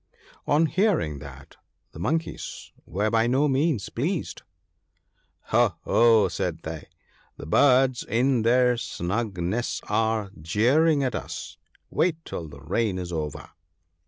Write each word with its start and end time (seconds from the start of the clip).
On 0.47 0.65
hearing 0.65 1.19
that 1.19 1.57
the 1.91 1.99
Monkeys 1.99 2.71
were 2.87 3.11
by 3.11 3.27
no 3.27 3.47
means 3.47 3.87
pleased." 3.89 4.41
Ho! 5.51 5.75
ho!" 5.83 6.27
said 6.27 6.61
they," 6.63 6.87
the 7.37 7.45
Birds 7.45 8.01
in 8.09 8.41
their 8.41 8.77
snug 8.77 9.37
nests 9.37 9.79
are 9.87 10.31
jeering 10.41 11.03
at 11.03 11.13
us; 11.13 11.57
wait 11.91 12.25
till 12.25 12.47
the 12.47 12.61
rain 12.61 12.97
is 12.97 13.11
over." 13.13 13.51